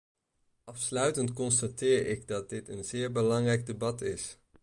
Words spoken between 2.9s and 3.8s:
belangrijk